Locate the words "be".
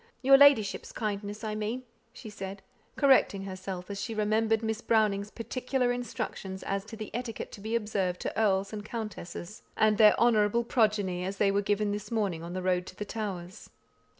7.61-7.75